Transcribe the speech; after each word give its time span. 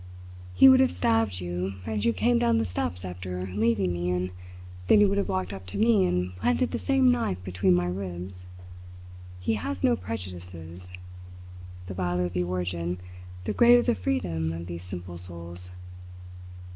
He 0.55 0.67
would 0.67 0.79
have 0.79 0.91
stabbed 0.91 1.41
you 1.41 1.75
as 1.85 2.05
you 2.05 2.11
came 2.11 2.39
down 2.39 2.57
the 2.57 2.65
steps 2.65 3.05
after 3.05 3.45
leaving 3.45 3.93
me 3.93 4.09
and 4.09 4.31
then 4.87 4.97
he 4.97 5.05
would 5.05 5.19
have 5.19 5.29
walked 5.29 5.53
up 5.53 5.67
to 5.67 5.77
me 5.77 6.05
and 6.07 6.35
planted 6.37 6.71
the 6.71 6.79
same 6.79 7.11
knife 7.11 7.37
between 7.43 7.75
my 7.75 7.85
ribs. 7.85 8.47
He 9.39 9.53
has 9.53 9.83
no 9.83 9.95
prejudices. 9.95 10.91
The 11.85 11.93
viler 11.93 12.29
the 12.29 12.41
origin, 12.41 12.97
the 13.43 13.53
greater 13.53 13.83
the 13.83 13.93
freedom 13.93 14.51
of 14.51 14.65
these 14.65 14.81
simple 14.83 15.19
souls!" 15.19 15.69